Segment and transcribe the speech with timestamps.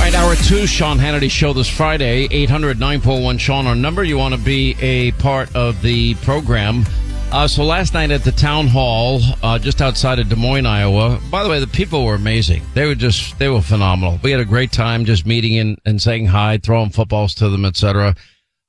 [0.00, 4.02] All right, hour two, Sean Hannity Show this Friday, 800 941 Sean, our number.
[4.02, 6.86] You want to be a part of the program.
[7.30, 11.20] Uh, so last night at the town hall, uh, just outside of Des Moines, Iowa.
[11.30, 12.62] By the way, the people were amazing.
[12.72, 14.18] They were just they were phenomenal.
[14.22, 17.66] We had a great time just meeting and, and saying hi, throwing footballs to them,
[17.66, 18.16] etc.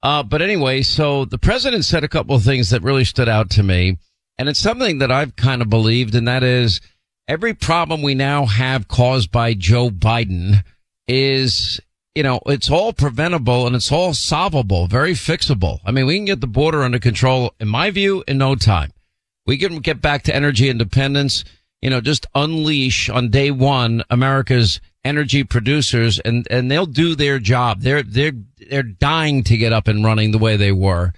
[0.04, 3.50] Uh, but anyway, so the president said a couple of things that really stood out
[3.52, 3.98] to me,
[4.38, 6.82] and it's something that I've kind of believed, and that is
[7.26, 10.66] every problem we now have caused by Joe Biden
[11.12, 11.82] is
[12.16, 15.80] you know, it's all preventable and it's all solvable, very fixable.
[15.86, 18.92] I mean, we can get the border under control, in my view, in no time.
[19.46, 21.46] We can get back to energy independence,
[21.82, 27.40] you know, just unleash on day one America's energy producers and, and they'll do their
[27.40, 27.80] job.
[27.80, 28.34] They're, they're,
[28.70, 31.14] they're dying to get up and running the way they were.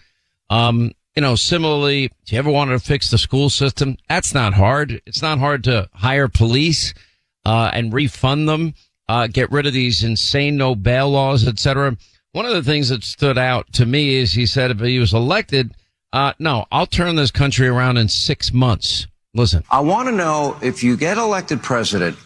[0.49, 4.53] Um, you know, similarly, if you ever wanted to fix the school system, that's not
[4.53, 5.01] hard.
[5.05, 6.93] It's not hard to hire police,
[7.45, 8.73] uh, and refund them
[9.13, 11.95] uh, get rid of these insane no bail laws, etc.
[12.31, 15.13] One of the things that stood out to me is he said if he was
[15.13, 15.75] elected,
[16.11, 19.05] uh, no, I'll turn this country around in six months.
[19.35, 22.17] Listen, I want to know if you get elected president,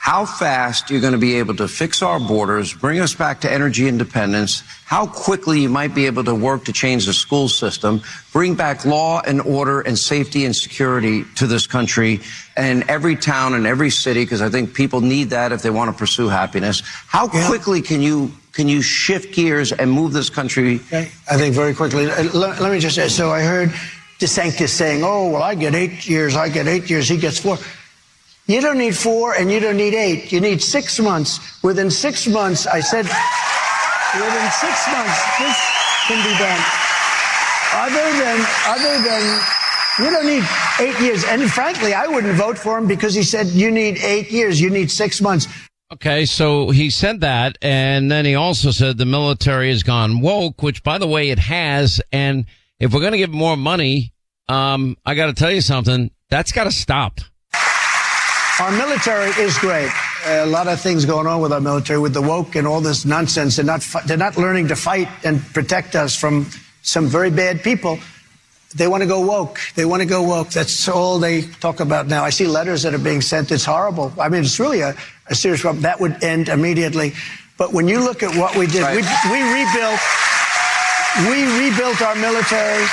[0.00, 3.52] how fast you're going to be able to fix our borders, bring us back to
[3.52, 8.00] energy independence, how quickly you might be able to work to change the school system,
[8.32, 12.18] bring back law and order and safety and security to this country
[12.56, 15.92] and every town and every city, because I think people need that if they want
[15.92, 16.80] to pursue happiness.
[17.06, 17.46] How yeah.
[17.46, 20.80] quickly can you can you shift gears and move this country?
[21.30, 22.10] I think very quickly.
[22.10, 23.68] Uh, let, let me just say, so I heard
[24.18, 27.58] DeSantis saying, oh, well, I get eight years, I get eight years, he gets four.
[28.50, 30.32] You don't need four and you don't need eight.
[30.32, 31.38] You need six months.
[31.62, 35.56] Within six months, I said, within six months, this
[36.08, 36.60] can be done.
[37.72, 39.40] Other than, other than,
[40.00, 40.42] you don't need
[40.80, 41.22] eight years.
[41.22, 44.60] And frankly, I wouldn't vote for him because he said you need eight years.
[44.60, 45.46] You need six months.
[45.92, 50.60] Okay, so he said that, and then he also said the military has gone woke,
[50.60, 52.02] which, by the way, it has.
[52.10, 52.46] And
[52.80, 54.12] if we're going to give more money,
[54.48, 56.10] um, I got to tell you something.
[56.30, 57.20] That's got to stop.
[58.60, 59.90] Our military is great.
[60.26, 63.06] A lot of things going on with our military, with the woke and all this
[63.06, 63.56] nonsense.
[63.56, 66.46] They're not, they're not learning to fight and protect us from
[66.82, 67.98] some very bad people.
[68.76, 69.60] They want to go woke.
[69.76, 70.50] They want to go woke.
[70.50, 72.22] That's all they talk about now.
[72.22, 73.50] I see letters that are being sent.
[73.50, 74.12] It's horrible.
[74.20, 74.94] I mean, it's really a,
[75.28, 75.82] a serious problem.
[75.84, 77.14] That would end immediately.
[77.56, 78.94] But when you look at what we did, right.
[78.94, 79.02] we,
[79.32, 80.00] we rebuilt,
[81.30, 82.84] we rebuilt our military.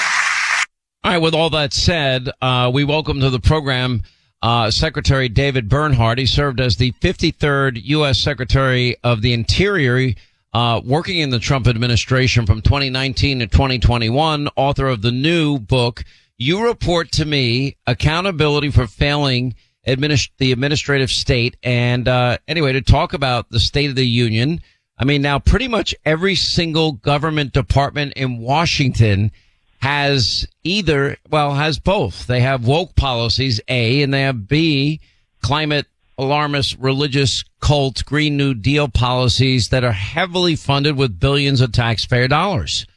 [1.03, 1.18] All right.
[1.18, 4.03] With all that said, uh, we welcome to the program
[4.42, 6.19] uh, Secretary David Bernhardt.
[6.19, 8.19] He served as the 53rd U.S.
[8.19, 10.13] Secretary of the Interior,
[10.54, 16.04] uh, working in the Trump administration from 2019 to 2021, author of the new book,
[16.38, 19.56] You Report to Me, Accountability for Failing
[19.88, 21.57] administ- the Administrative State.
[21.63, 24.62] And, uh, anyway, to talk about the State of the Union,
[25.00, 29.31] I mean, now pretty much every single government department in Washington
[29.79, 32.27] has either, well, has both.
[32.27, 35.00] They have woke policies, A, and they have B,
[35.41, 35.85] climate
[36.18, 42.27] alarmist religious cult Green New Deal policies that are heavily funded with billions of taxpayer
[42.27, 42.88] dollars.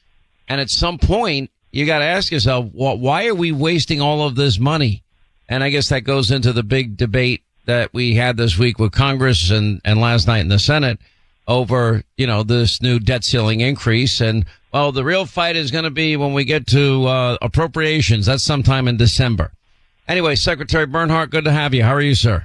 [0.49, 4.27] And at some point, you got to ask yourself, well, why are we wasting all
[4.27, 5.03] of this money?
[5.49, 8.93] And I guess that goes into the big debate that we had this week with
[8.93, 10.99] Congress and, and last night in the Senate
[11.47, 14.21] over, you know, this new debt ceiling increase.
[14.21, 18.27] And well, the real fight is going to be when we get to uh, appropriations.
[18.27, 19.53] That's sometime in December.
[20.09, 21.85] Anyway, Secretary Bernhardt, good to have you.
[21.85, 22.45] How are you, sir?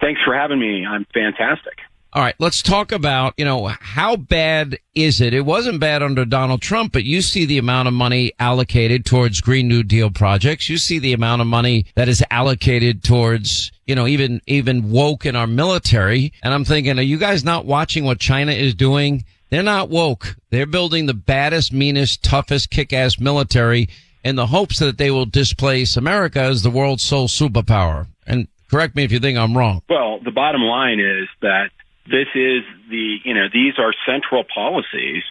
[0.00, 0.84] Thanks for having me.
[0.86, 1.78] I'm fantastic.
[2.14, 5.32] All right, let's talk about, you know, how bad is it?
[5.32, 9.40] It wasn't bad under Donald Trump, but you see the amount of money allocated towards
[9.40, 10.68] Green New Deal projects.
[10.68, 15.24] You see the amount of money that is allocated towards, you know, even, even woke
[15.24, 16.34] in our military.
[16.42, 19.24] And I'm thinking, are you guys not watching what China is doing?
[19.52, 20.36] They're not woke.
[20.48, 23.90] They're building the baddest, meanest, toughest, kick-ass military
[24.24, 28.06] in the hopes that they will displace America as the world's sole superpower.
[28.26, 29.82] And correct me if you think I'm wrong.
[29.90, 31.68] Well, the bottom line is that
[32.06, 35.22] this is the, you know, these are central policies,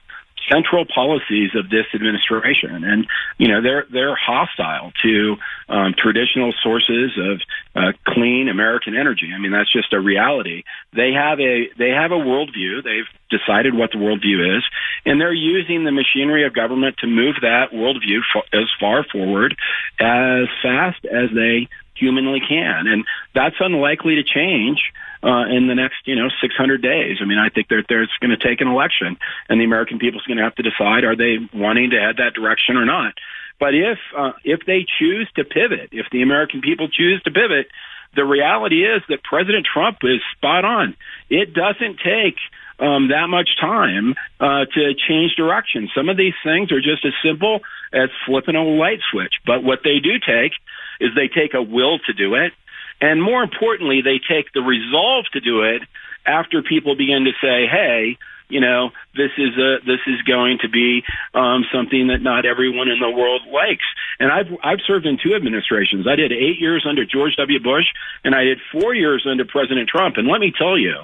[0.50, 3.08] central policies of this administration, and
[3.38, 5.36] you know they're they're hostile to
[5.70, 7.42] um, traditional sources of
[7.76, 9.32] uh, clean American energy.
[9.34, 10.64] I mean that's just a reality.
[10.96, 12.84] They have a they have a worldview.
[12.84, 14.64] They've decided what the worldview is,
[15.06, 18.20] and they're using the machinery of government to move that worldview
[18.54, 19.56] as far forward
[20.00, 23.06] as fast as they humanly can, and
[23.36, 24.80] that's unlikely to change
[25.24, 27.18] uh, in the next, you know, 600 days.
[27.22, 29.18] I mean, I think that there's going to take an election,
[29.50, 32.34] and the American people's going to have to decide are they wanting to head that
[32.34, 33.14] direction or not.
[33.60, 37.68] But if uh, if they choose to pivot, if the American people choose to pivot,
[38.16, 40.96] the reality is that President Trump is spot on.
[41.30, 42.38] It doesn't take
[42.80, 45.90] um, that much time uh, to change direction.
[45.96, 47.62] Some of these things are just as simple
[47.94, 49.36] as flipping a light switch.
[49.46, 50.54] But what they do take
[51.00, 52.54] is they take a will to do it.
[53.02, 55.82] And more importantly, they take the resolve to do it
[56.26, 58.18] after people begin to say, hey,
[58.48, 61.04] you know, this is a this is going to be
[61.34, 63.86] um, something that not everyone in the world likes.
[64.20, 66.06] And I've I've served in two administrations.
[66.08, 67.60] I did eight years under George W.
[67.60, 67.86] Bush,
[68.24, 70.18] and I did four years under President Trump.
[70.18, 70.96] And let me tell you,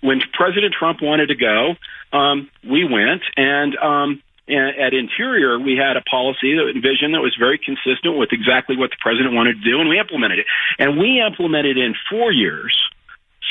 [0.00, 1.76] when President Trump wanted to go,
[2.12, 7.34] um, we went, and um, at Interior, we had a policy, a vision that was
[7.38, 10.46] very consistent with exactly what the president wanted to do, and we implemented it.
[10.78, 12.76] And we implemented in four years,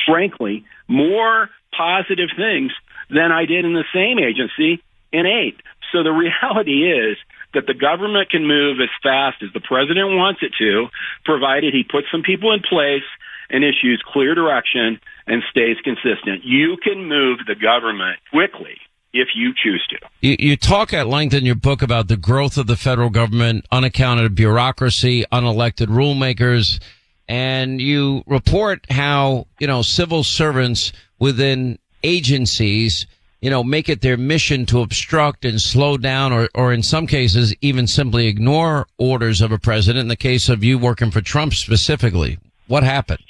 [0.06, 2.72] frankly, more positive things
[3.10, 5.58] than I did in the same agency in eight.
[5.92, 7.18] So the reality is
[7.54, 10.88] that the government can move as fast as the president wants it to,
[11.26, 13.06] provided he puts some people in place
[13.50, 16.44] and issues clear direction and stays consistent.
[16.44, 18.78] You can move the government quickly
[19.14, 19.98] if you choose to.
[20.22, 23.66] You, you, talk at length in your book about the growth of the federal government,
[23.72, 26.82] unaccounted bureaucracy, unelected rulemakers,
[27.28, 33.06] and you report how, you know, civil servants within agencies,
[33.42, 37.08] you know, make it their mission to obstruct and slow down or, or in some
[37.08, 40.02] cases even simply ignore orders of a president.
[40.02, 43.24] In the case of you working for Trump specifically, what happened?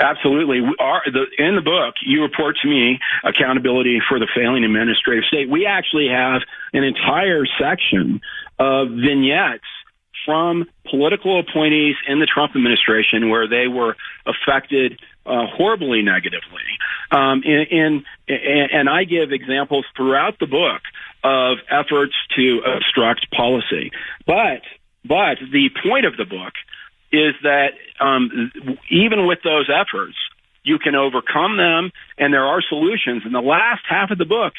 [0.00, 0.60] Absolutely.
[0.60, 5.48] The, in the book, you report to me accountability for the failing administrative state.
[5.50, 6.40] We actually have
[6.72, 8.22] an entire section
[8.58, 9.64] of vignettes
[10.24, 16.64] from political appointees in the Trump administration where they were affected uh, horribly negatively.
[17.10, 20.82] Um, and, and I give examples throughout the book
[21.22, 23.90] of efforts to obstruct policy.
[24.26, 24.62] But,
[25.04, 26.52] but the point of the book
[27.12, 28.52] is that um,
[28.90, 30.16] even with those efforts,
[30.62, 33.22] you can overcome them, and there are solutions.
[33.24, 34.52] And the last half of the book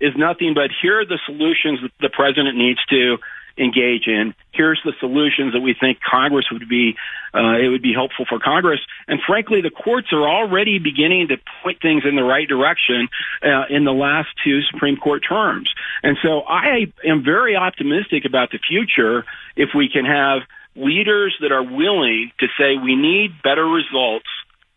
[0.00, 3.18] is nothing but here are the solutions that the president needs to
[3.58, 4.34] engage in.
[4.52, 6.94] Here's the solutions that we think Congress would be,
[7.34, 8.80] uh, it would be helpful for Congress.
[9.08, 13.08] And frankly, the courts are already beginning to point things in the right direction
[13.42, 15.72] uh, in the last two Supreme Court terms.
[16.02, 19.24] And so I am very optimistic about the future
[19.56, 20.42] if we can have
[20.76, 24.26] leaders that are willing to say we need better results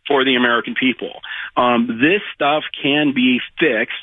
[0.08, 1.22] for the American people.
[1.56, 3.94] Um, this stuff can be fixed.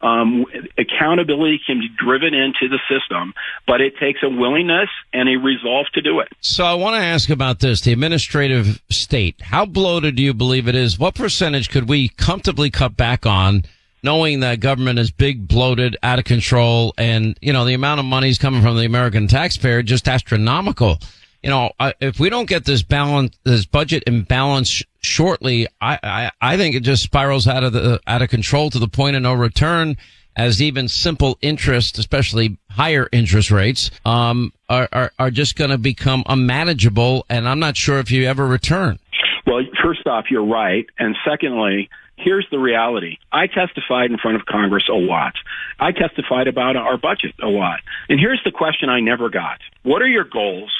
[0.00, 3.34] Um, accountability can be driven into the system,
[3.68, 6.28] but it takes a willingness and a resolve to do it.
[6.40, 9.40] So I want to ask about this, the administrative state.
[9.40, 10.98] How bloated do you believe it is?
[10.98, 13.64] What percentage could we comfortably cut back on?
[14.04, 18.04] knowing that government is big, bloated, out of control, and you know the amount of
[18.04, 20.98] money is coming from the American taxpayer just astronomical
[21.42, 26.30] you know, if we don't get this balance, this budget in balance shortly, I, I,
[26.40, 29.22] I think it just spirals out of the, out of control to the point of
[29.22, 29.96] no return
[30.36, 35.78] as even simple interest, especially higher interest rates, um, are, are, are just going to
[35.78, 37.26] become unmanageable.
[37.28, 38.98] And I'm not sure if you ever return.
[39.46, 40.86] Well, first off, you're right.
[40.98, 43.18] And secondly, here's the reality.
[43.30, 45.34] I testified in front of Congress a lot.
[45.78, 47.80] I testified about our budget a lot.
[48.08, 49.58] And here's the question I never got.
[49.82, 50.72] What are your goals?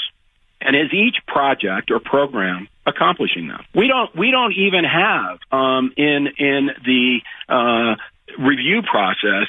[0.64, 3.61] And is each project or program accomplishing them?
[3.75, 7.97] We don't, we don't even have, um, in, in the, uh,
[8.38, 9.49] review process,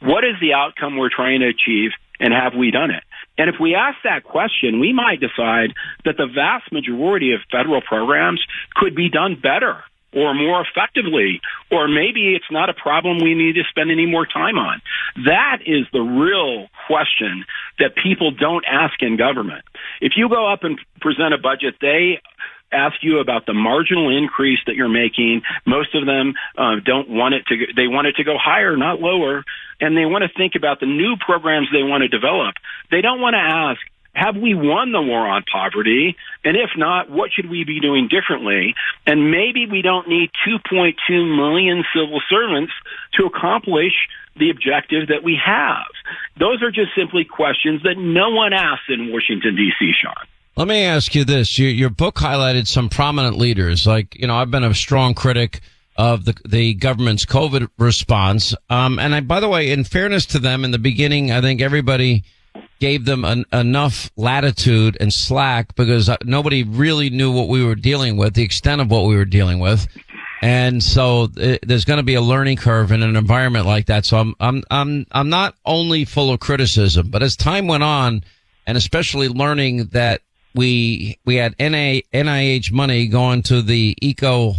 [0.00, 3.02] what is the outcome we're trying to achieve and have we done it?
[3.38, 5.72] And if we ask that question, we might decide
[6.04, 8.42] that the vast majority of federal programs
[8.74, 11.40] could be done better or more effectively,
[11.70, 14.82] or maybe it's not a problem we need to spend any more time on.
[15.24, 17.44] That is the real question
[17.78, 19.64] that people don't ask in government.
[20.00, 22.20] If you go up and present a budget, they
[22.72, 25.42] ask you about the marginal increase that you're making.
[25.66, 27.56] Most of them uh, don't want it to.
[27.76, 29.44] They want it to go higher, not lower,
[29.80, 32.54] and they want to think about the new programs they want to develop.
[32.90, 33.80] They don't want to ask.
[34.14, 36.16] Have we won the war on poverty?
[36.44, 38.74] And if not, what should we be doing differently?
[39.06, 42.72] And maybe we don't need 2.2 million civil servants
[43.14, 43.94] to accomplish
[44.36, 45.86] the objective that we have.
[46.38, 50.14] Those are just simply questions that no one asks in Washington, D.C., Sean.
[50.56, 51.58] Let me ask you this.
[51.58, 53.86] Your, your book highlighted some prominent leaders.
[53.86, 55.60] Like, you know, I've been a strong critic
[55.96, 58.54] of the, the government's COVID response.
[58.68, 61.62] Um, and I, by the way, in fairness to them in the beginning, I think
[61.62, 62.24] everybody
[62.82, 67.76] gave them an, enough latitude and slack because uh, nobody really knew what we were
[67.76, 69.86] dealing with, the extent of what we were dealing with.
[70.42, 73.86] And so it, uh, there's going to be a learning curve in an environment like
[73.86, 74.04] that.
[74.04, 78.24] So I'm, I'm, I'm, I'm not only full of criticism, but as time went on,
[78.66, 80.22] and especially learning that
[80.52, 84.54] we we had NA, NIH money going to the Eco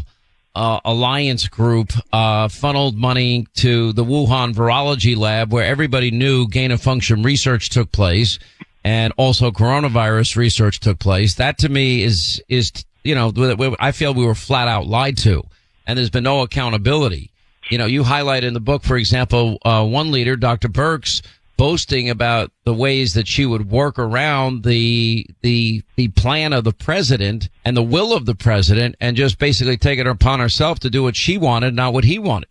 [0.56, 6.72] uh, Alliance Group, uh, funneled money to the Wuhan Virology Lab, where everybody knew gain
[6.72, 8.40] of function research took place,
[8.84, 11.36] and also coronavirus research took place.
[11.36, 12.72] That to me is is
[13.04, 13.32] you know
[13.80, 15.44] I feel we were flat out lied to,
[15.88, 17.32] and there's been no accountability.
[17.70, 20.68] You know, you highlight in the book, for example, uh, one leader, Dr.
[20.68, 21.22] Birx,
[21.58, 26.74] boasting about the ways that she would work around the the the plan of the
[26.74, 30.90] president and the will of the president and just basically take it upon herself to
[30.90, 32.50] do what she wanted, not what he wanted.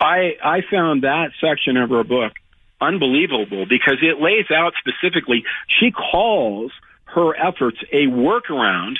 [0.00, 2.32] I I found that section of her book
[2.80, 5.44] unbelievable because it lays out specifically
[5.80, 6.70] she calls
[7.06, 8.96] her efforts a workaround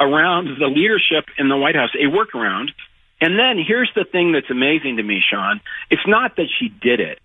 [0.00, 2.70] around the leadership in the White House, a workaround.
[3.20, 5.60] And then here's the thing that's amazing to me, Sean.
[5.90, 7.20] It's not that she did it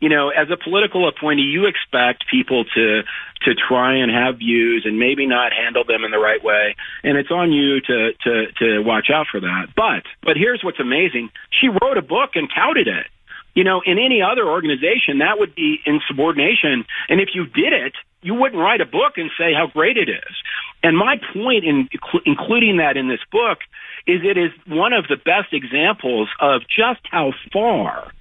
[0.00, 3.02] you know, as a political appointee, you expect people to
[3.42, 7.16] to try and have views and maybe not handle them in the right way, and
[7.16, 9.68] it's on you to to to watch out for that.
[9.76, 13.06] But but here's what's amazing: she wrote a book and touted it.
[13.54, 16.84] You know, in any other organization, that would be insubordination.
[17.08, 20.08] And if you did it, you wouldn't write a book and say how great it
[20.08, 20.34] is.
[20.82, 21.88] And my point in
[22.24, 23.58] including that in this book
[24.06, 28.12] is it is one of the best examples of just how far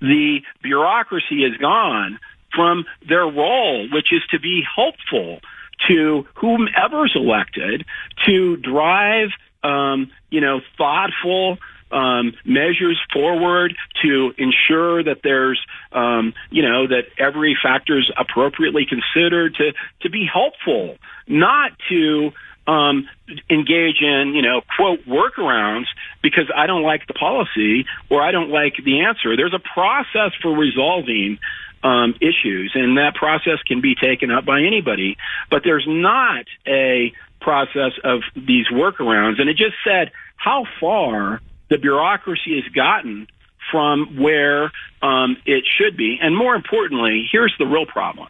[0.00, 2.18] the bureaucracy has gone
[2.54, 5.40] from their role, which is to be helpful
[5.86, 7.84] to whomever's elected
[8.26, 9.28] to drive,
[9.62, 11.58] um, you know, thoughtful
[11.90, 15.60] um, measures forward to ensure that there's,
[15.92, 22.32] um, you know, that every factor is appropriately considered to to be helpful, not to
[22.68, 23.08] um,
[23.48, 25.86] engage in, you know, quote, workarounds
[26.22, 29.36] because I don't like the policy or I don't like the answer.
[29.36, 31.38] There's a process for resolving
[31.82, 35.16] um, issues, and that process can be taken up by anybody.
[35.50, 39.40] But there's not a process of these workarounds.
[39.40, 43.28] And it just said how far the bureaucracy has gotten
[43.70, 44.72] from where
[45.02, 46.18] um, it should be.
[46.20, 48.28] And more importantly, here's the real problem.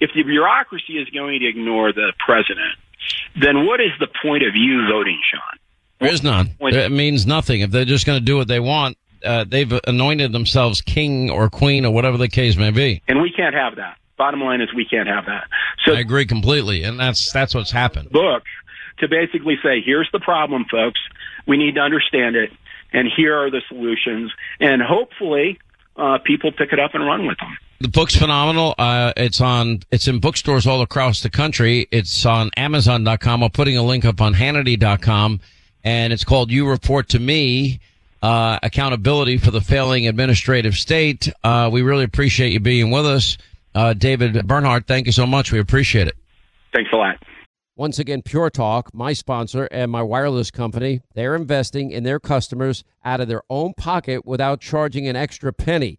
[0.00, 2.76] If the bureaucracy is going to ignore the president,
[3.40, 5.58] then what is the point of you voting, Sean?
[6.00, 6.50] There is none.
[6.60, 7.60] It means nothing.
[7.60, 11.48] If they're just going to do what they want, uh, they've anointed themselves king or
[11.48, 13.02] queen or whatever the case may be.
[13.06, 13.98] And we can't have that.
[14.18, 15.44] Bottom line is we can't have that.
[15.84, 18.10] So I agree completely, and that's that's what's happened.
[18.10, 18.42] Book
[18.98, 21.00] to basically say, here's the problem, folks.
[21.46, 22.50] We need to understand it,
[22.92, 25.58] and here are the solutions, and hopefully,
[25.96, 27.56] uh, people pick it up and run with them.
[27.82, 28.76] The book's phenomenal.
[28.78, 31.88] Uh, it's on, it's in bookstores all across the country.
[31.90, 33.42] It's on Amazon.com.
[33.42, 35.40] I'm putting a link up on Hannity.com
[35.82, 37.80] and it's called You Report to Me,
[38.22, 41.28] uh, accountability for the failing administrative state.
[41.42, 43.36] Uh, we really appreciate you being with us.
[43.74, 45.50] Uh, David Bernhardt, thank you so much.
[45.50, 46.14] We appreciate it.
[46.72, 47.16] Thanks a lot.
[47.74, 52.84] Once again, Pure Talk, my sponsor and my wireless company, they're investing in their customers
[53.04, 55.98] out of their own pocket without charging an extra penny.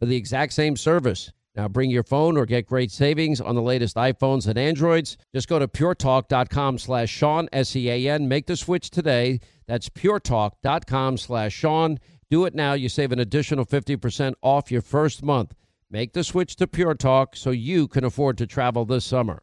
[0.00, 1.30] for the exact same service.
[1.54, 5.16] Now bring your phone or get great savings on the latest iPhones and Androids.
[5.34, 8.26] Just go to puretalk.com slash Sean, S-E-A-N.
[8.26, 9.40] Make the switch today.
[9.66, 11.98] That's puretalk.com slash Sean.
[12.30, 12.72] Do it now.
[12.72, 15.54] You save an additional 50% off your first month.
[15.90, 19.42] Make the switch to Pure Talk so you can afford to travel this summer.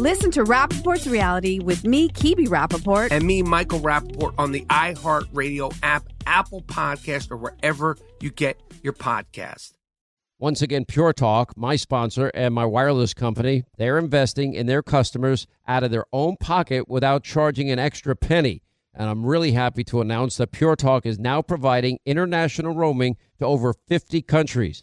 [0.00, 3.08] Listen to Rapaport's reality with me, Kebe Rapaport.
[3.10, 8.94] And me, Michael Rapaport, on the iHeartRadio app, Apple Podcast, or wherever you get your
[8.94, 9.74] podcast.
[10.38, 15.46] Once again, Pure Talk, my sponsor and my wireless company, they're investing in their customers
[15.68, 18.62] out of their own pocket without charging an extra penny.
[18.94, 23.44] And I'm really happy to announce that Pure Talk is now providing international roaming to
[23.44, 24.82] over 50 countries.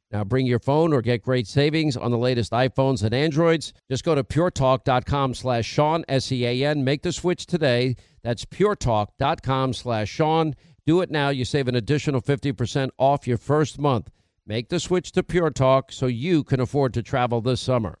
[0.11, 3.73] Now bring your phone or get great savings on the latest iPhones and Androids.
[3.89, 6.83] Just go to puretalk.com slash Sean, S-E-A-N.
[6.83, 7.95] Make the switch today.
[8.21, 10.55] That's puretalk.com slash Sean.
[10.85, 11.29] Do it now.
[11.29, 14.09] You save an additional 50% off your first month.
[14.45, 18.00] Make the switch to Pure Talk so you can afford to travel this summer.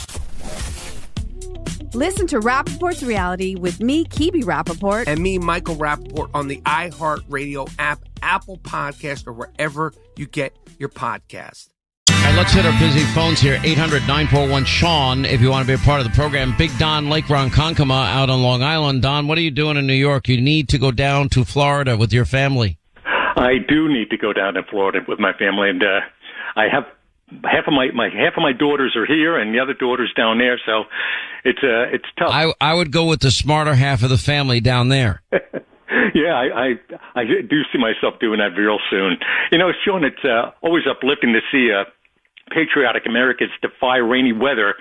[1.93, 5.07] Listen to Rapaport's reality with me, Kebe Rapaport.
[5.07, 10.87] And me, Michael Rapaport, on the iHeartRadio app, Apple Podcast, or wherever you get your
[10.87, 11.67] podcast.
[12.09, 13.59] All right, let's hit our busy phones here.
[13.63, 16.55] 800 941 Sean, if you want to be a part of the program.
[16.57, 19.01] Big Don Lake Ronkonkoma out on Long Island.
[19.01, 20.29] Don, what are you doing in New York?
[20.29, 22.77] You need to go down to Florida with your family.
[23.03, 25.99] I do need to go down to Florida with my family, and uh,
[26.55, 26.83] I have
[27.43, 30.37] half of my, my half of my daughters are here, and the other daughters down
[30.37, 30.59] there.
[30.65, 30.83] So
[31.43, 32.29] it's uh, it's tough.
[32.31, 35.21] I I would go with the smarter half of the family down there.
[36.13, 39.17] yeah, I, I I do see myself doing that real soon.
[39.51, 41.85] You know, Sean, it's uh, always uplifting to see uh,
[42.49, 44.75] patriotic Americans defy rainy weather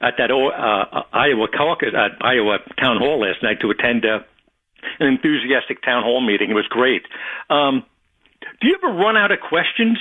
[0.00, 4.20] at that uh, Iowa caucus at Iowa town hall last night to attend uh,
[4.98, 6.50] an enthusiastic town hall meeting.
[6.50, 7.02] It was great.
[7.50, 7.84] Um,
[8.60, 9.98] do you ever run out of questions?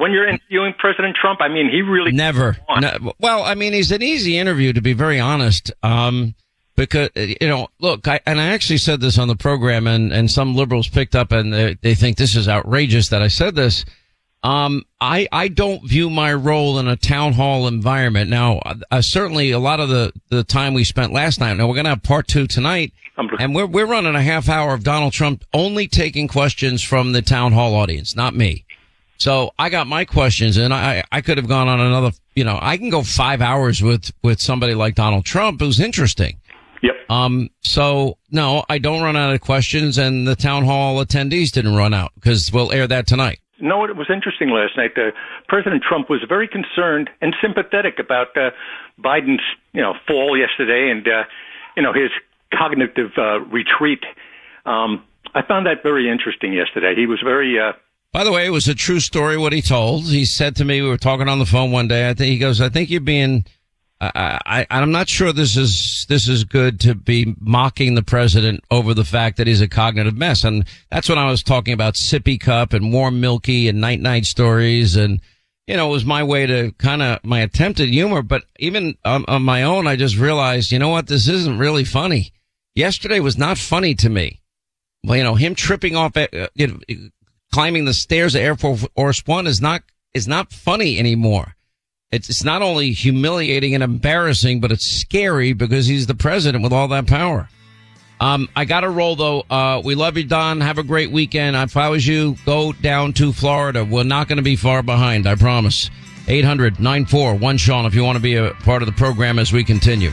[0.00, 1.40] When you're interviewing President Trump?
[1.40, 2.56] I mean, he really never.
[2.80, 5.72] No, well, I mean, he's an easy interview to be very honest.
[5.82, 6.34] Um,
[6.76, 10.30] because you know, look, I, and I actually said this on the program, and and
[10.30, 13.84] some liberals picked up and they, they think this is outrageous that I said this.
[14.42, 18.60] Um, I I don't view my role in a town hall environment now.
[18.90, 21.58] Uh, certainly, a lot of the the time we spent last night.
[21.58, 22.94] Now we're gonna have part two tonight,
[23.38, 27.20] and we're we're running a half hour of Donald Trump only taking questions from the
[27.20, 28.64] town hall audience, not me.
[29.20, 32.58] So I got my questions and I, I could have gone on another, you know,
[32.60, 36.40] I can go five hours with, with somebody like Donald Trump who's interesting.
[36.82, 36.94] Yep.
[37.10, 41.76] Um, so no, I don't run out of questions and the town hall attendees didn't
[41.76, 43.40] run out because we'll air that tonight.
[43.60, 44.92] No, it was interesting last night.
[44.96, 45.10] Uh,
[45.48, 48.52] President Trump was very concerned and sympathetic about uh,
[48.98, 49.42] Biden's,
[49.74, 51.24] you know, fall yesterday and, uh,
[51.76, 52.08] you know, his
[52.54, 54.02] cognitive uh, retreat.
[54.64, 55.04] Um,
[55.34, 56.94] I found that very interesting yesterday.
[56.96, 57.72] He was very uh,
[58.12, 60.04] by the way, it was a true story what he told.
[60.04, 62.08] He said to me, we were talking on the phone one day.
[62.08, 63.44] I think he goes, I think you're being,
[64.00, 68.64] I, I, I'm not sure this is, this is good to be mocking the president
[68.70, 70.42] over the fact that he's a cognitive mess.
[70.42, 74.24] And that's when I was talking about sippy cup and warm milky and night night
[74.24, 74.96] stories.
[74.96, 75.20] And,
[75.68, 78.22] you know, it was my way to kind of my attempt at humor.
[78.22, 81.06] But even on, on my own, I just realized, you know what?
[81.06, 82.32] This isn't really funny.
[82.74, 84.40] Yesterday was not funny to me.
[85.04, 86.78] Well, you know, him tripping off, uh, you know,
[87.52, 89.82] climbing the stairs of Air Force One is not
[90.14, 91.54] is not funny anymore.
[92.10, 96.72] It's it's not only humiliating and embarrassing, but it's scary because he's the president with
[96.72, 97.48] all that power.
[98.20, 99.40] Um, I got to roll though.
[99.48, 100.60] Uh, we love you, Don.
[100.60, 101.56] Have a great weekend.
[101.56, 103.84] If I was you, go down to Florida.
[103.84, 105.26] We're not going to be far behind.
[105.26, 105.90] I promise.
[106.28, 109.64] 800 941 Sean if you want to be a part of the program as we
[109.64, 110.12] continue.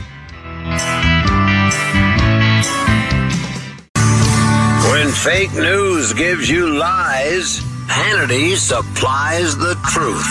[5.22, 10.24] Fake news gives you lies, Hannity supplies the truth.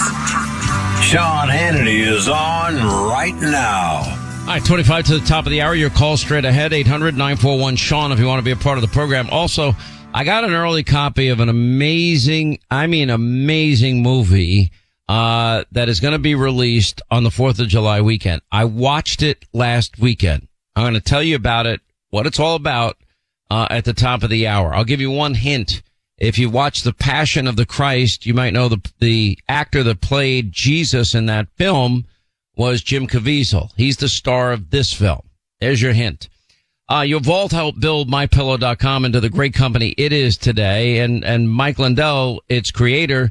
[1.04, 2.76] Sean Hannity is on
[3.10, 4.04] right now.
[4.41, 5.76] All right, 25 to the top of the hour.
[5.76, 8.82] Your call straight ahead, 800 941 Sean, if you want to be a part of
[8.82, 9.28] the program.
[9.30, 9.76] Also,
[10.13, 14.71] I got an early copy of an amazing, I mean, amazing movie
[15.10, 18.41] uh, that is going to be released on the 4th of July weekend.
[18.54, 20.47] I watched it last weekend.
[20.78, 22.97] I'm going to tell you about it, what it's all about
[23.50, 24.74] uh, at the top of the hour.
[24.74, 25.82] I'll give you one hint.
[26.18, 30.02] If you watch The Passion of the Christ, you might know the the actor that
[30.02, 32.06] played Jesus in that film
[32.56, 33.72] was Jim Caviezel.
[33.78, 35.22] He's the star of this film.
[35.60, 36.28] There's your hint.
[36.90, 41.00] Uh, your vault helped build mypillow.com into the great company it is today.
[41.00, 43.30] And, and Mike Lindell, its creator,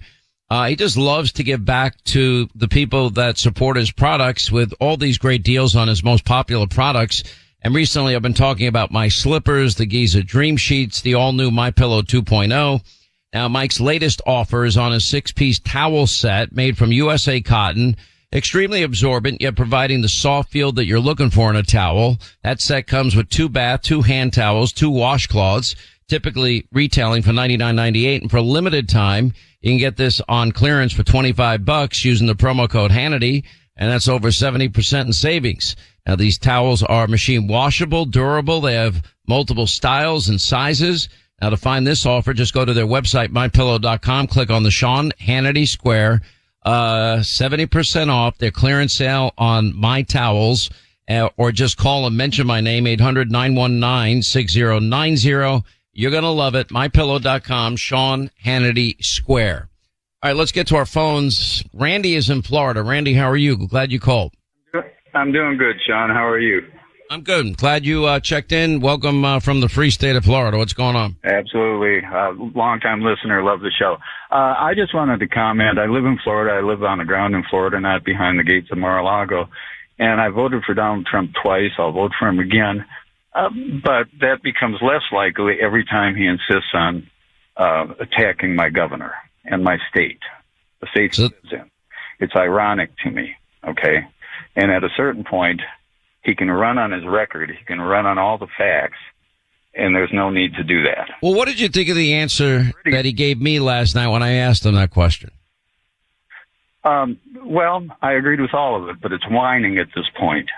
[0.50, 4.72] uh, he just loves to give back to the people that support his products with
[4.79, 7.24] all these great deals on his most popular products.
[7.66, 11.50] And recently I've been talking about my slippers, the Giza Dream Sheets, the all new
[11.50, 12.81] My Pillow 2.0.
[13.35, 17.96] Now Mike's latest offer is on a six piece towel set made from USA cotton,
[18.33, 22.18] extremely absorbent, yet providing the soft feel that you're looking for in a towel.
[22.44, 25.74] That set comes with two bath, two hand towels, two washcloths,
[26.07, 28.20] typically retailing for $99.98.
[28.20, 32.29] And for a limited time, you can get this on clearance for 25 bucks using
[32.29, 33.42] the promo code Hannity.
[33.76, 35.76] And that's over 70% in savings.
[36.06, 38.60] Now these towels are machine washable, durable.
[38.60, 41.08] They have multiple styles and sizes.
[41.42, 45.10] Now to find this offer, just go to their website, mypillow.com, click on the Sean
[45.20, 46.22] Hannity Square,
[46.64, 50.70] uh, 70% off their clearance sale on my towels,
[51.08, 55.62] uh, or just call and mention my name, 800-919-6090.
[55.92, 56.68] You're going to love it.
[56.68, 59.68] Mypillow.com, Sean Hannity Square.
[60.26, 61.62] All right, let's get to our phones.
[61.72, 62.82] Randy is in Florida.
[62.82, 63.68] Randy, how are you?
[63.68, 64.34] Glad you called.
[65.14, 66.10] I'm doing good, Sean.
[66.10, 66.62] How are you?
[67.12, 67.56] I'm good.
[67.56, 68.80] Glad you uh, checked in.
[68.80, 70.58] Welcome uh, from the free state of Florida.
[70.58, 71.14] What's going on?
[71.22, 72.04] Absolutely.
[72.04, 73.44] Uh, long time listener.
[73.44, 73.98] Love the show.
[74.32, 75.78] Uh, I just wanted to comment.
[75.78, 76.56] I live in Florida.
[76.56, 79.48] I live on the ground in Florida, not behind the gates of Mar-a-Lago.
[80.00, 81.70] And I voted for Donald Trump twice.
[81.78, 82.84] I'll vote for him again.
[83.32, 83.50] Uh,
[83.84, 87.08] but that becomes less likely every time he insists on
[87.56, 89.14] uh, attacking my governor
[89.46, 90.20] and my state,
[90.80, 91.70] the state he lives in.
[92.18, 93.35] It's ironic to me.
[93.66, 94.06] Okay.
[94.54, 95.61] And at a certain point,
[96.22, 97.50] he can run on his record.
[97.50, 98.98] He can run on all the facts.
[99.74, 101.11] And there's no need to do that.
[101.22, 104.22] Well, what did you think of the answer that he gave me last night when
[104.22, 105.30] I asked him that question?
[106.82, 110.48] Um, well, I agreed with all of it, but it's whining at this point.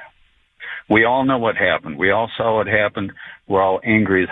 [0.88, 1.98] We all know what happened.
[1.98, 3.12] We all saw what happened.
[3.46, 4.28] We're all angry.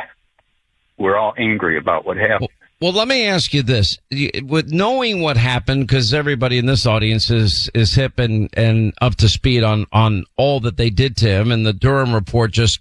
[0.99, 2.46] We're all angry about what happened.
[2.79, 3.99] Well, let me ask you this:
[4.43, 9.15] with knowing what happened, because everybody in this audience is is hip and and up
[9.17, 12.81] to speed on on all that they did to him, and the Durham report just,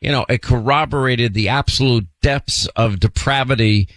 [0.00, 3.88] you know, it corroborated the absolute depths of depravity,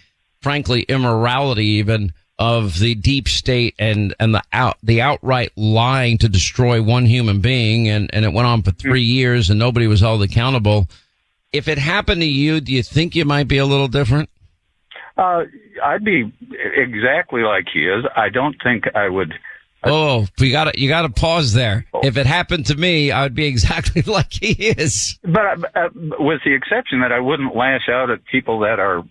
[0.42, 6.28] frankly, immorality, even of the deep state and and the out the outright lying to
[6.28, 9.14] destroy one human being, and and it went on for three mm.
[9.14, 10.88] years, and nobody was held accountable.
[11.54, 14.28] If it happened to you, do you think you might be a little different?
[15.18, 15.42] Uh,
[15.84, 16.32] I'd be
[16.76, 18.04] exactly like he is.
[18.16, 19.34] I don't think I would.
[19.82, 21.86] Oh, you got to you got to pause there.
[22.02, 25.18] If it happened to me, I would be exactly like he is.
[25.22, 29.02] But uh, with the exception that I wouldn't lash out at people that are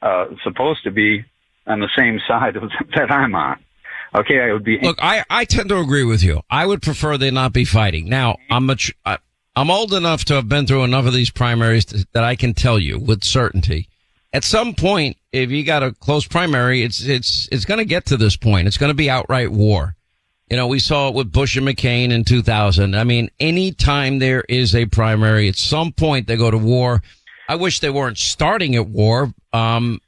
[0.00, 1.24] uh, supposed to be
[1.66, 2.62] on the same side of,
[2.96, 3.58] that I'm on.
[4.14, 4.78] Okay, I would be.
[4.80, 6.40] Look, I I tend to agree with you.
[6.48, 8.08] I would prefer they not be fighting.
[8.08, 9.18] Now, I'm much I,
[9.54, 12.54] I'm old enough to have been through enough of these primaries to, that I can
[12.54, 13.88] tell you with certainty.
[14.38, 18.06] At some point, if you got a close primary, it's it's it's going to get
[18.06, 18.68] to this point.
[18.68, 19.96] It's going to be outright war.
[20.48, 22.94] You know, we saw it with Bush and McCain in 2000.
[22.94, 27.02] I mean, anytime there is a primary, at some point they go to war.
[27.48, 29.34] I wish they weren't starting at war.
[29.52, 30.00] Um,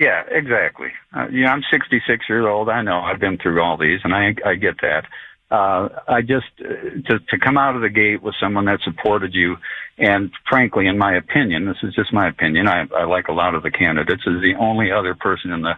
[0.00, 0.88] Yeah, exactly.
[1.14, 2.68] Uh, you know, I'm 66 years old.
[2.68, 5.04] I know I've been through all these, and I I get that.
[5.48, 6.64] Uh, I just uh,
[7.08, 9.58] to to come out of the gate with someone that supported you,
[9.98, 12.68] and frankly, in my opinion, this is just my opinion.
[12.68, 14.22] I I like a lot of the candidates.
[14.26, 15.74] Is the only other person in the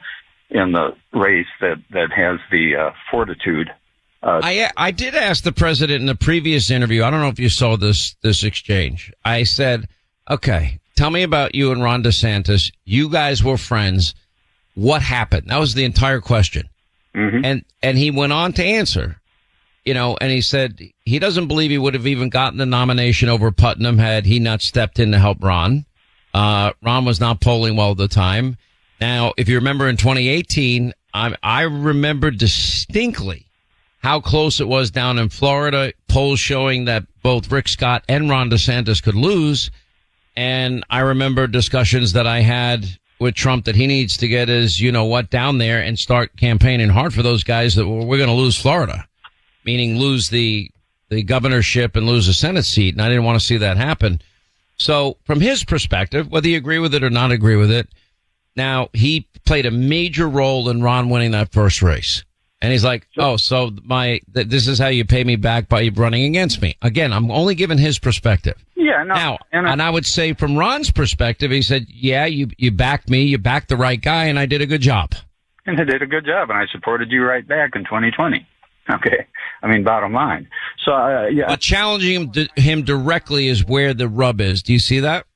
[0.50, 3.70] in the race that that has the uh, fortitude.
[4.22, 7.04] Uh, I I did ask the president in the previous interview.
[7.04, 9.12] I don't know if you saw this this exchange.
[9.24, 9.88] I said,
[10.28, 12.72] "Okay, tell me about you and Ron DeSantis.
[12.84, 14.14] You guys were friends.
[14.74, 16.68] What happened?" That was the entire question.
[17.44, 19.20] And and he went on to answer.
[19.88, 23.30] You know, and he said he doesn't believe he would have even gotten the nomination
[23.30, 25.86] over Putnam had he not stepped in to help Ron.
[26.34, 28.58] Uh, Ron was not polling well at the time.
[29.00, 33.46] Now, if you remember in 2018, I, I remember distinctly
[34.00, 38.50] how close it was down in Florida, polls showing that both Rick Scott and Ron
[38.50, 39.70] DeSantis could lose.
[40.36, 42.86] And I remember discussions that I had
[43.18, 46.36] with Trump that he needs to get his, you know what, down there and start
[46.36, 49.07] campaigning hard for those guys that well, we're going to lose Florida,
[49.68, 50.70] meaning lose the,
[51.10, 52.94] the governorship and lose a Senate seat.
[52.94, 54.22] And I didn't want to see that happen.
[54.78, 57.86] So from his perspective, whether you agree with it or not agree with it,
[58.56, 62.24] now he played a major role in Ron winning that first race.
[62.62, 65.90] And he's like, "Oh, so my th- this is how you pay me back by
[65.94, 68.56] running against me." Again, I'm only giving his perspective.
[68.74, 72.24] Yeah, no, now, and and I- I, would say from Ron's perspective, he said, "Yeah,
[72.24, 75.14] you you backed me, you backed the right guy, and I did a good job."
[75.66, 78.44] and I did a good job, and I supported you right back in 2020.
[78.90, 79.26] Okay,
[79.62, 80.48] I mean, bottom line.
[80.84, 84.62] So uh, yeah, But challenging him, him directly is where the rub is.
[84.62, 85.26] Do you see that?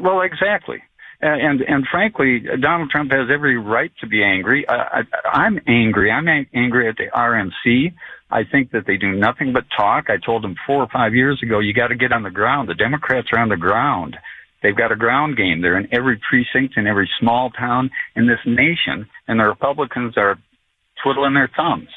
[0.00, 0.82] Well, exactly.
[1.20, 4.68] And, and and frankly, Donald Trump has every right to be angry.
[4.68, 6.10] I, I, I'm angry.
[6.10, 7.94] I'm ang- angry at the RNC.
[8.30, 10.10] I think that they do nothing but talk.
[10.10, 12.68] I told them four or five years ago, you got to get on the ground.
[12.68, 14.16] The Democrats are on the ground.
[14.62, 15.62] They've got a ground game.
[15.62, 20.38] They're in every precinct, in every small town in this nation, and the Republicans are
[21.02, 21.88] twiddling their thumbs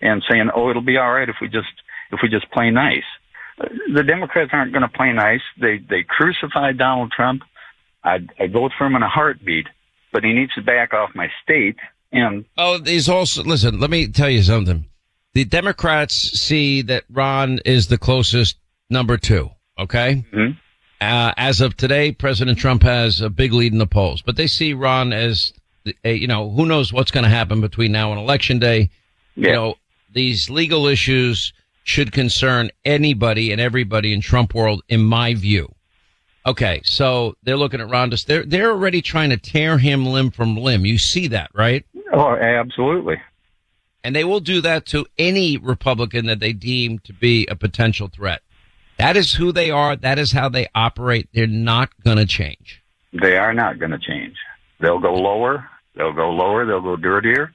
[0.00, 1.68] and saying, "Oh, it'll be all right if we just
[2.12, 3.04] if we just play nice."
[3.92, 5.40] The Democrats aren't going to play nice.
[5.60, 7.42] They they crucified Donald Trump.
[8.04, 9.66] I'd, I'd vote for him in a heartbeat,
[10.12, 11.76] but he needs to back off my state.
[12.12, 13.80] And Oh, he's also listen.
[13.80, 14.86] Let me tell you something.
[15.34, 18.56] The Democrats see that Ron is the closest
[18.88, 19.50] number two.
[19.78, 20.24] Okay.
[21.00, 24.46] Uh, as of today, President Trump has a big lead in the polls, but they
[24.46, 25.52] see Ron as,
[26.04, 28.88] a, you know, who knows what's going to happen between now and election day.
[29.34, 29.74] You know,
[30.16, 31.52] these legal issues
[31.84, 35.72] should concern anybody and everybody in Trump world, in my view.
[36.46, 38.12] Okay, so they're looking at Ron.
[38.26, 40.86] They're they're already trying to tear him limb from limb.
[40.86, 41.84] You see that, right?
[42.12, 43.20] oh, absolutely.
[44.02, 48.08] And they will do that to any Republican that they deem to be a potential
[48.08, 48.40] threat.
[48.98, 49.96] That is who they are.
[49.96, 51.28] That is how they operate.
[51.34, 52.82] They're not going to change.
[53.12, 54.36] They are not going to change.
[54.80, 55.68] They'll go lower.
[55.94, 56.64] They'll go lower.
[56.64, 57.52] They'll go dirtier.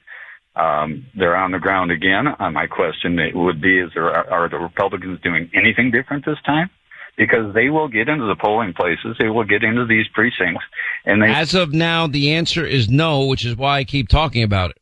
[0.54, 2.26] Um, they're on the ground again.
[2.38, 6.38] Uh, my question would be: Is there are, are the Republicans doing anything different this
[6.44, 6.68] time?
[7.16, 9.16] Because they will get into the polling places.
[9.18, 10.64] They will get into these precincts,
[11.04, 11.30] and they.
[11.30, 14.78] As of now, the answer is no, which is why I keep talking about it.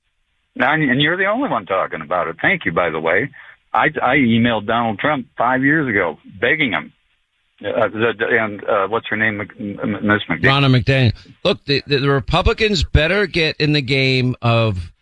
[0.56, 2.36] Now, and you're the only one talking about it.
[2.42, 3.30] Thank you, by the way.
[3.72, 6.92] I, I emailed Donald Trump five years ago, begging him.
[7.60, 10.42] Uh, the, and uh, what's her name, Miss McDaniel?
[10.42, 11.32] Ronna McDaniel.
[11.44, 14.92] Look, the, the Republicans better get in the game of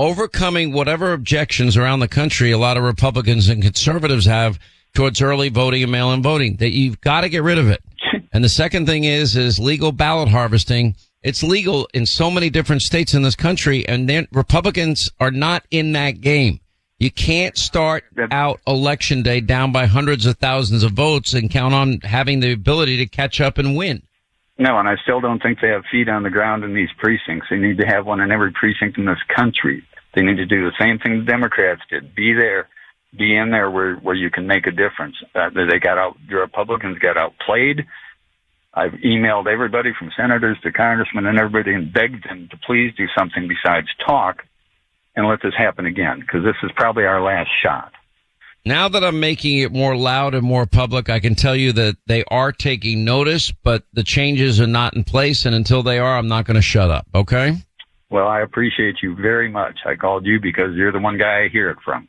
[0.00, 4.58] overcoming whatever objections around the country a lot of Republicans and conservatives have
[4.94, 6.56] towards early voting and mail-in voting.
[6.56, 7.82] That you've got to get rid of it.
[8.32, 10.94] And the second thing is is legal ballot harvesting.
[11.24, 15.64] It's legal in so many different states in this country, and then Republicans are not
[15.72, 16.60] in that game.
[17.00, 21.74] You can't start out election day down by hundreds of thousands of votes and count
[21.74, 24.00] on having the ability to catch up and win.
[24.60, 27.48] No, and I still don't think they have feet on the ground in these precincts.
[27.50, 29.82] They need to have one in every precinct in this country.
[30.14, 32.14] They need to do the same thing the Democrats did.
[32.14, 32.68] Be there,
[33.16, 35.16] be in there where where you can make a difference.
[35.34, 36.16] Uh, they got out.
[36.28, 37.86] The Republicans got outplayed.
[38.72, 43.06] I've emailed everybody from senators to congressmen and everybody and begged them to please do
[43.18, 44.44] something besides talk
[45.16, 47.92] and let this happen again because this is probably our last shot.
[48.64, 51.96] Now that I'm making it more loud and more public, I can tell you that
[52.06, 55.46] they are taking notice, but the changes are not in place.
[55.46, 57.06] And until they are, I'm not going to shut up.
[57.14, 57.56] Okay.
[58.10, 59.78] Well, I appreciate you very much.
[59.86, 62.08] I called you because you're the one guy I hear it from.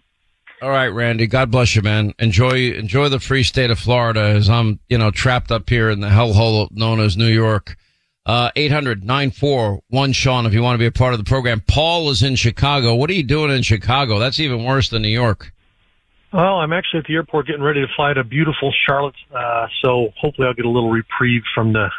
[0.61, 1.25] All right, Randy.
[1.25, 2.13] God bless you, man.
[2.19, 6.01] Enjoy enjoy the free state of Florida as I'm, you know, trapped up here in
[6.01, 7.77] the hellhole known as New York.
[8.23, 11.63] Uh, 800 941 Sean, if you want to be a part of the program.
[11.67, 12.93] Paul is in Chicago.
[12.93, 14.19] What are you doing in Chicago?
[14.19, 15.51] That's even worse than New York.
[16.31, 19.15] Well, I'm actually at the airport getting ready to fly to beautiful Charlotte.
[19.35, 21.89] Uh, so hopefully I'll get a little reprieve from the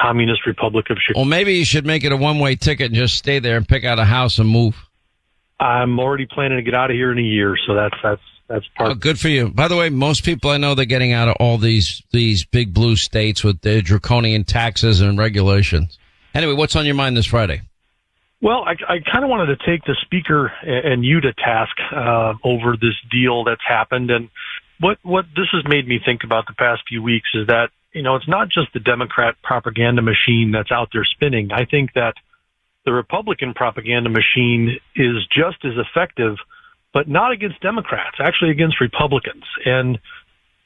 [0.00, 1.20] Communist Republic of Chicago.
[1.20, 3.66] Well, maybe you should make it a one way ticket and just stay there and
[3.66, 4.76] pick out a house and move.
[5.60, 8.66] I'm already planning to get out of here in a year, so that's that's that's
[8.76, 8.90] part.
[8.90, 9.48] Oh, good for you.
[9.50, 12.72] By the way, most people I know they're getting out of all these these big
[12.72, 15.98] blue states with their draconian taxes and regulations.
[16.34, 17.62] Anyway, what's on your mind this Friday?
[18.40, 21.74] Well, I, I kind of wanted to take the speaker and, and you to task
[21.92, 24.30] uh, over this deal that's happened, and
[24.80, 28.02] what what this has made me think about the past few weeks is that you
[28.02, 31.50] know it's not just the Democrat propaganda machine that's out there spinning.
[31.52, 32.14] I think that
[32.88, 36.36] the Republican propaganda machine is just as effective,
[36.94, 39.44] but not against Democrats, actually against Republicans.
[39.66, 39.98] And,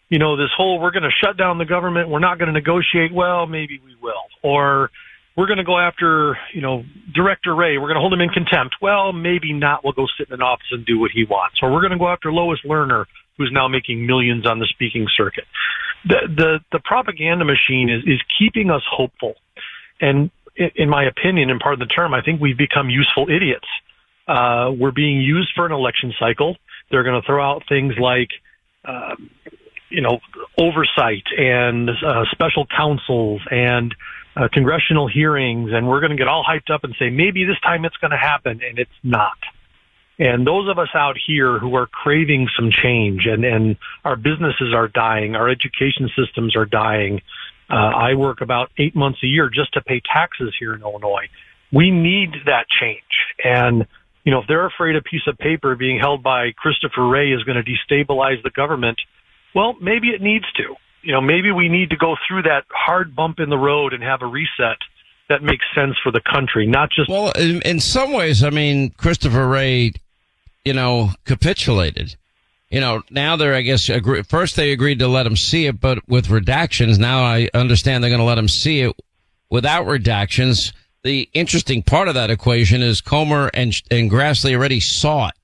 [0.08, 2.52] you know, this whole we're going to shut down the government, we're not going to
[2.52, 4.22] negotiate, well, maybe we will.
[4.42, 4.90] Or
[5.36, 8.28] we're going to go after, you know, Director Wray, we're going to hold him in
[8.28, 8.76] contempt.
[8.80, 9.82] Well, maybe not.
[9.82, 11.56] We'll go sit in an office and do what he wants.
[11.60, 13.06] Or we're going to go after Lois Lerner,
[13.36, 15.44] who's now making millions on the speaking circuit.
[16.04, 19.34] The, the, the propaganda machine is, is keeping us hopeful.
[20.00, 23.68] And in my opinion, and part of the term, I think we've become useful idiots.
[24.26, 26.56] Uh, we're being used for an election cycle.
[26.90, 28.28] They're going to throw out things like,
[28.84, 29.16] uh,
[29.88, 30.20] you know,
[30.58, 33.94] oversight and uh, special counsels and
[34.36, 37.60] uh, congressional hearings, and we're going to get all hyped up and say maybe this
[37.62, 39.36] time it's going to happen, and it's not.
[40.18, 44.72] And those of us out here who are craving some change, and and our businesses
[44.74, 47.22] are dying, our education systems are dying,
[47.72, 51.28] uh, I work about eight months a year just to pay taxes here in Illinois.
[51.72, 53.00] We need that change.
[53.42, 53.86] And,
[54.24, 57.42] you know, if they're afraid a piece of paper being held by Christopher Wray is
[57.44, 59.00] going to destabilize the government,
[59.54, 60.74] well, maybe it needs to.
[61.02, 64.02] You know, maybe we need to go through that hard bump in the road and
[64.02, 64.78] have a reset
[65.32, 67.08] that makes sense for the country, not just.
[67.08, 69.92] Well, in, in some ways, I mean, Christopher Wray,
[70.64, 72.16] you know, capitulated
[72.72, 75.78] you know, now they're, I guess, agree, first they agreed to let him see it,
[75.78, 76.98] but with redactions.
[76.98, 78.96] Now I understand they're going to let him see it
[79.50, 80.72] without redactions.
[81.02, 85.34] The interesting part of that equation is Comer and, and Grassley already saw it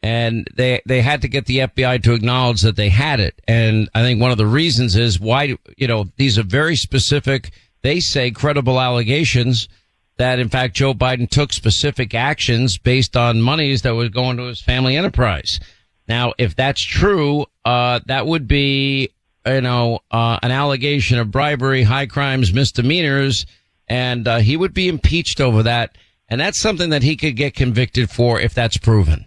[0.00, 3.42] and they, they had to get the FBI to acknowledge that they had it.
[3.48, 7.50] And I think one of the reasons is why, you know, these are very specific,
[7.82, 9.68] they say credible allegations
[10.16, 14.44] that in fact Joe Biden took specific actions based on monies that was going to
[14.44, 15.60] his family enterprise.
[16.06, 19.10] Now, if that's true, uh, that would be,
[19.46, 23.46] you know, uh, an allegation of bribery, high crimes, misdemeanors,
[23.88, 25.96] and uh, he would be impeached over that.
[26.28, 29.24] And that's something that he could get convicted for if that's proven.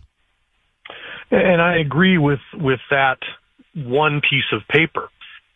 [1.31, 3.17] And I agree with with that
[3.73, 5.09] one piece of paper.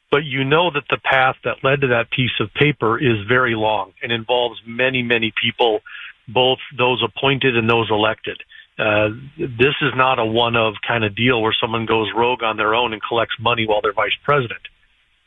[0.09, 3.55] But you know that the path that led to that piece of paper is very
[3.55, 5.81] long and involves many, many people,
[6.27, 8.41] both those appointed and those elected.
[8.79, 12.57] Uh, this is not a one of kind of deal where someone goes rogue on
[12.57, 14.61] their own and collects money while they're vice president.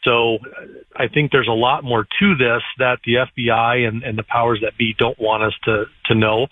[0.04, 0.38] So
[0.96, 4.60] I think there's a lot more to this that the FBI and, and the powers
[4.62, 6.46] that be don't want us to, to know.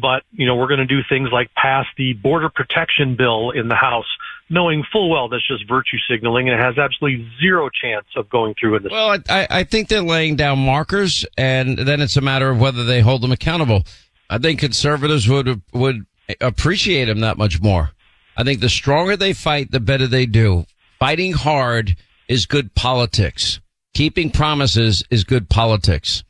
[0.00, 3.68] But, you know, we're going to do things like pass the border protection bill in
[3.68, 4.06] the House,
[4.50, 8.54] knowing full well that's just virtue signaling and it has absolutely zero chance of going
[8.58, 12.20] through in the Well, I, I think they're laying down markers and then it's a
[12.20, 13.84] matter of whether they hold them accountable.
[14.30, 16.06] I think conservatives would, would
[16.40, 17.90] appreciate them that much more.
[18.36, 20.64] I think the stronger they fight, the better they do.
[20.98, 21.96] Fighting hard
[22.28, 23.60] is good politics.
[23.94, 26.22] Keeping promises is good politics.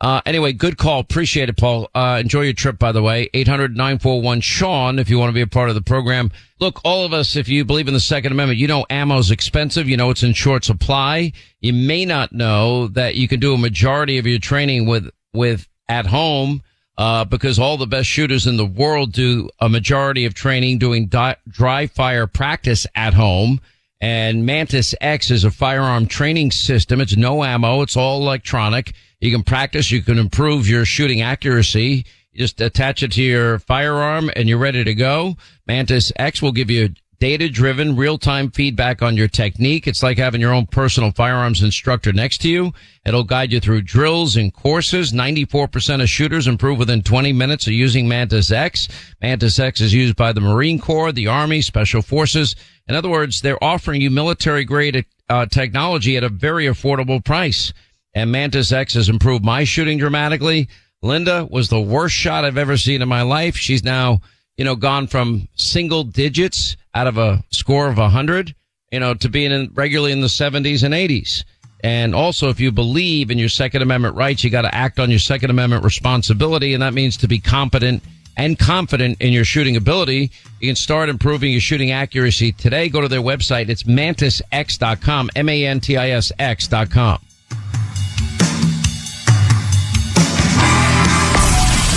[0.00, 0.98] Uh, anyway, good call.
[1.00, 1.90] Appreciate it, Paul.
[1.94, 3.28] Uh, enjoy your trip, by the way.
[3.34, 6.30] 800-941-SEAN if you want to be a part of the program.
[6.58, 9.88] Look, all of us, if you believe in the Second Amendment, you know ammo's expensive.
[9.88, 11.32] You know it's in short supply.
[11.60, 15.68] You may not know that you can do a majority of your training with, with
[15.86, 16.62] at home,
[16.96, 21.08] uh, because all the best shooters in the world do a majority of training doing
[21.08, 23.60] di- dry fire practice at home.
[24.02, 27.02] And Mantis X is a firearm training system.
[27.02, 27.82] It's no ammo.
[27.82, 28.94] It's all electronic.
[29.20, 29.90] You can practice.
[29.90, 32.06] You can improve your shooting accuracy.
[32.32, 35.36] You just attach it to your firearm and you're ready to go.
[35.66, 39.86] Mantis X will give you data driven real time feedback on your technique.
[39.86, 42.72] It's like having your own personal firearms instructor next to you.
[43.04, 45.12] It'll guide you through drills and courses.
[45.12, 48.88] 94% of shooters improve within 20 minutes of using Mantis X.
[49.20, 52.56] Mantis X is used by the Marine Corps, the Army, Special Forces.
[52.88, 57.74] In other words, they're offering you military grade uh, technology at a very affordable price.
[58.14, 60.68] And Mantis X has improved my shooting dramatically.
[61.02, 63.56] Linda was the worst shot I've ever seen in my life.
[63.56, 64.20] She's now,
[64.56, 68.54] you know, gone from single digits out of a score of 100,
[68.92, 71.44] you know, to being in, regularly in the 70s and 80s.
[71.82, 75.08] And also, if you believe in your Second Amendment rights, you got to act on
[75.08, 76.74] your Second Amendment responsibility.
[76.74, 78.02] And that means to be competent
[78.36, 80.30] and confident in your shooting ability.
[80.60, 82.90] You can start improving your shooting accuracy today.
[82.90, 83.70] Go to their website.
[83.70, 87.20] It's mantisx.com, M-A-N-T-I-S X.com.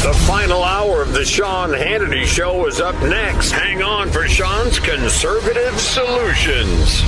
[0.03, 3.51] The final hour of the Sean Hannity Show is up next.
[3.51, 7.01] Hang on for Sean's conservative solutions.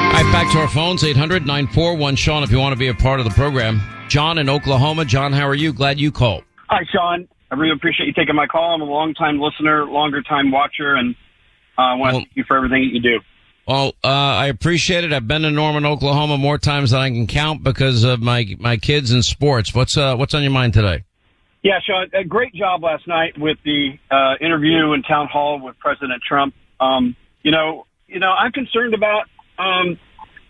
[0.00, 2.94] All right, back to our phones, 800 941 Sean, if you want to be a
[2.94, 3.80] part of the program.
[4.08, 5.04] John in Oklahoma.
[5.04, 5.72] John, how are you?
[5.72, 6.42] Glad you called.
[6.70, 7.28] Hi, Sean.
[7.52, 8.74] I really appreciate you taking my call.
[8.74, 11.14] I'm a long time listener, longer time watcher, and
[11.78, 13.20] uh, I want to thank you for everything that you do.
[13.66, 15.12] Well, uh, I appreciate it.
[15.12, 18.76] I've been to Norman, Oklahoma more times than I can count because of my my
[18.76, 19.74] kids and sports.
[19.74, 21.04] What's uh, what's on your mind today?
[21.62, 25.78] Yeah, Sean, a great job last night with the uh, interview in town hall with
[25.78, 26.54] President Trump.
[26.80, 29.26] Um, you know, you know, I'm concerned about
[29.58, 29.98] um,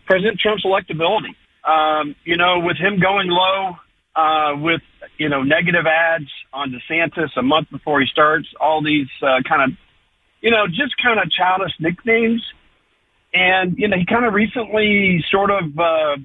[0.07, 1.35] President Trump's electability.
[1.65, 3.77] Um, you know, with him going low,
[4.15, 4.83] uh, with
[5.19, 9.71] you know negative ads on DeSantis a month before he starts, all these uh, kind
[9.71, 9.79] of,
[10.41, 12.43] you know, just kind of childish nicknames.
[13.33, 16.17] And you know, he kind of recently sort of uh,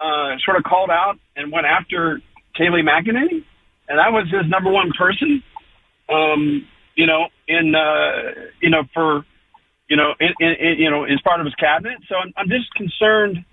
[0.00, 2.20] uh, sort of called out and went after
[2.58, 3.44] Kayleigh McEnany,
[3.88, 5.42] and that was his number one person.
[6.08, 9.24] Um, you know, in uh, you know for
[9.88, 11.98] you know in, in, you know as part of his cabinet.
[12.08, 13.44] So I'm, I'm just concerned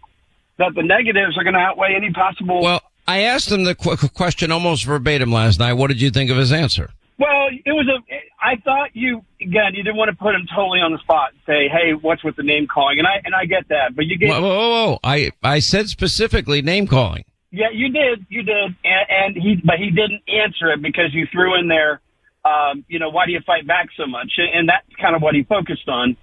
[0.57, 2.61] that the negatives are going to outweigh any possible.
[2.61, 5.73] Well, I asked him the qu- question almost verbatim last night.
[5.73, 6.91] What did you think of his answer?
[7.19, 8.01] Well, it was a.
[8.41, 9.73] I thought you again.
[9.73, 12.35] You didn't want to put him totally on the spot and say, "Hey, what's with
[12.35, 14.29] the name calling?" And I and I get that, but you gave.
[14.29, 14.99] Whoa, whoa, whoa.
[15.03, 17.23] I I said specifically name calling.
[17.51, 18.25] Yeah, you did.
[18.29, 22.01] You did, and, and he, but he didn't answer it because you threw in there.
[22.43, 24.33] Um, you know, why do you fight back so much?
[24.37, 26.17] And that's kind of what he focused on.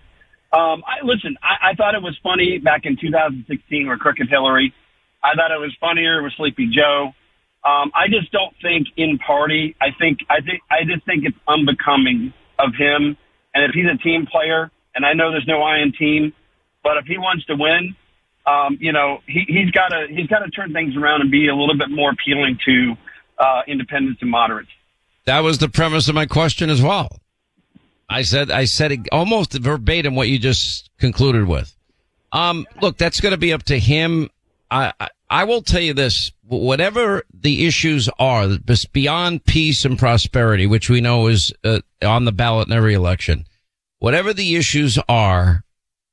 [0.53, 1.37] Um, I listen.
[1.41, 4.75] I, I thought it was funny back in 2016 where Crooked Hillary.
[5.23, 7.13] I thought it was funnier with Sleepy Joe.
[7.63, 9.77] Um, I just don't think in party.
[9.81, 13.17] I think I think I just think it's unbecoming of him.
[13.53, 16.33] And if he's a team player, and I know there's no I in team,
[16.83, 17.95] but if he wants to win,
[18.47, 21.49] um, you know, he, he's got to he's got to turn things around and be
[21.49, 22.95] a little bit more appealing to
[23.39, 24.71] uh, independents and moderates.
[25.27, 27.21] That was the premise of my question as well.
[28.09, 31.75] I said I said almost verbatim what you just concluded with.
[32.33, 34.31] Um, look, that's going to be up to him.
[34.71, 38.49] I, I I will tell you this: whatever the issues are,
[38.93, 43.47] beyond peace and prosperity, which we know is uh, on the ballot in every election,
[44.01, 45.65] whatever the issues are,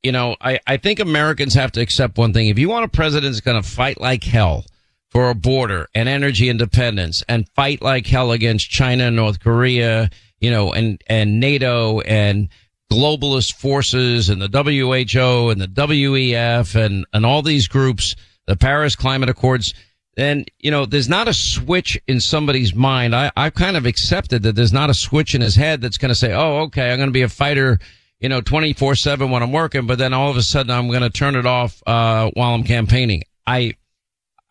[0.04, 2.48] you know, I, I think Americans have to accept one thing.
[2.48, 4.66] If you want a president that's going to fight like hell
[5.10, 10.10] for a border and energy independence and fight like hell against China and North Korea,
[10.40, 12.50] you know, and, and NATO and
[12.92, 18.16] globalist forces and the WHO and the WEF and, and all these groups,
[18.48, 19.74] the Paris Climate Accords,
[20.16, 23.16] then, you know, there's not a switch in somebody's mind.
[23.16, 26.10] I, I've kind of accepted that there's not a switch in his head that's going
[26.10, 27.80] to say, oh, okay, I'm going to be a fighter
[28.20, 31.02] you know, 24 seven when I'm working, but then all of a sudden I'm going
[31.02, 33.24] to turn it off, uh, while I'm campaigning.
[33.46, 33.76] I,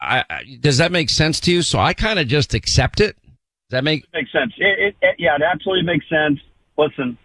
[0.01, 0.25] I,
[0.61, 1.63] does that make sense to you?
[1.63, 3.17] So I kind of just accept it.
[3.17, 4.53] Does that make, makes sense?
[4.59, 6.39] It, it, it, yeah, it absolutely makes sense.
[6.79, 7.19] Listen,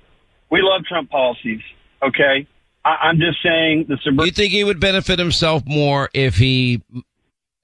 [0.49, 1.61] we love Trump policies.
[2.01, 2.47] Okay.
[2.86, 4.25] I, I'm just saying the suburban.
[4.25, 6.82] You think he would benefit himself more if he,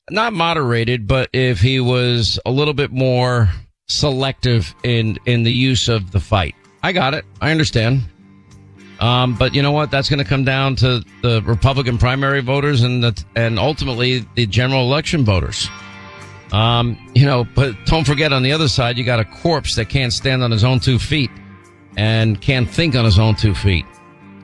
[0.09, 3.49] not moderated, but if he was a little bit more
[3.87, 6.55] selective in, in the use of the fight?
[6.83, 7.25] I got it.
[7.41, 8.03] I understand.
[8.99, 9.91] Um, but you know what?
[9.91, 14.45] That's going to come down to the Republican primary voters and the, and ultimately the
[14.45, 15.69] general election voters.
[16.51, 19.89] Um, you know, but don't forget on the other side, you got a corpse that
[19.89, 21.29] can't stand on his own two feet
[21.97, 23.85] and can't think on his own two feet.